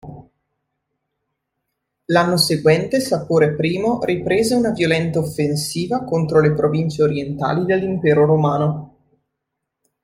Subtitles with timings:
[2.05, 8.95] L'anno seguente Sapore I riprese una violenta offensiva contro le province orientali dell'Impero romano.